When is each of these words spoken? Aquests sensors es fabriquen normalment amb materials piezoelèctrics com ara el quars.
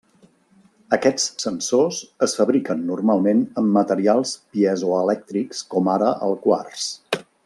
Aquests 0.95 1.25
sensors 1.43 1.99
es 2.27 2.33
fabriquen 2.39 2.81
normalment 2.93 3.43
amb 3.63 3.71
materials 3.77 4.33
piezoelèctrics 4.57 5.61
com 5.75 5.93
ara 5.99 6.09
el 6.29 6.39
quars. 6.49 6.89